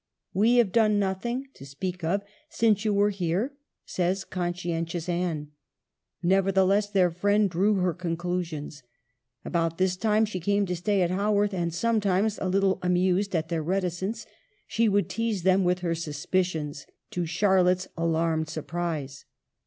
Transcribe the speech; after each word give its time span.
"We 0.33 0.55
have 0.55 0.71
done 0.71 0.97
nothing 0.97 1.49
(to 1.53 1.63
speak 1.63 2.03
of) 2.03 2.23
since 2.49 2.83
you 2.83 2.91
were 2.91 3.11
here," 3.11 3.53
says 3.85 4.23
conscientious 4.23 5.07
Anne. 5.07 5.51
Never 6.23 6.51
theless 6.51 6.91
their 6.91 7.11
friend 7.11 7.47
drew 7.47 7.75
her 7.75 7.93
conclusions. 7.93 8.81
About 9.45 9.77
this 9.77 9.95
time 9.95 10.25
she 10.25 10.39
came 10.39 10.65
to 10.65 10.75
stay 10.75 11.03
at 11.03 11.11
Haworth, 11.11 11.53
and 11.53 11.71
sometimes 11.71 12.39
(a 12.41 12.49
little 12.49 12.79
amused 12.81 13.35
at 13.35 13.49
their 13.49 13.61
reticence) 13.61 14.25
she 14.65 14.89
would 14.89 15.07
tease 15.07 15.43
them 15.43 15.63
with 15.63 15.81
her 15.81 15.93
suspicions, 15.93 16.87
to 17.11 17.27
Charlotte's 17.27 17.87
alarmed 17.95 18.49
surprise. 18.49 19.25